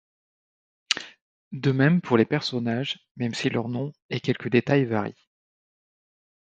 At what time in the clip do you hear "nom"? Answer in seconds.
3.69-3.93